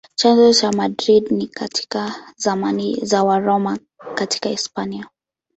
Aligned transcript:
Chanzo 0.15 0.53
cha 0.53 0.71
Madrid 0.71 1.31
ni 1.31 1.47
katika 1.47 2.33
zamani 2.37 3.05
za 3.05 3.23
Waroma 3.23 3.79
katika 4.15 4.49
Hispania. 4.49 5.07